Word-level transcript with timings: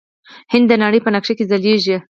هند 0.51 0.65
د 0.69 0.73
نړۍ 0.83 0.99
په 1.03 1.09
نقشه 1.15 1.33
کې 1.37 1.47
ځلیږي. 1.49 1.97